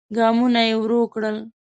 [0.15, 1.37] ګامونه يې ورو کړل.